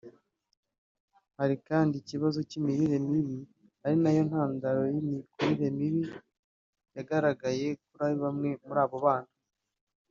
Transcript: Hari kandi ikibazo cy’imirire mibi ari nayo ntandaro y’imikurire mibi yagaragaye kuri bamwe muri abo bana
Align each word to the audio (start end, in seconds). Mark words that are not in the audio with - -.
Hari 1.37 1.55
kandi 1.67 1.93
ikibazo 1.97 2.39
cy’imirire 2.49 2.97
mibi 3.09 3.39
ari 3.83 3.95
nayo 4.03 4.21
ntandaro 4.29 4.81
y’imikurire 4.93 5.67
mibi 5.77 6.03
yagaragaye 6.95 7.67
kuri 7.85 8.13
bamwe 8.21 8.49
muri 8.65 8.79
abo 8.85 8.97
bana 9.05 9.31